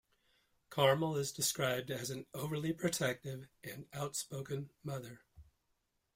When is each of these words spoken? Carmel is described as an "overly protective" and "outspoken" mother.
Carmel 0.71 1.15
is 1.15 1.31
described 1.31 1.91
as 1.91 2.09
an 2.09 2.25
"overly 2.33 2.73
protective" 2.73 3.47
and 3.63 3.85
"outspoken" 3.93 4.71
mother. 4.83 5.21